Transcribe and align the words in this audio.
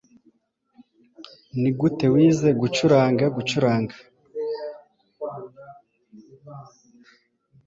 nigute 1.59 2.05
wize 2.13 2.49
gucuranga 2.61 3.25
gucuranga 3.35 3.95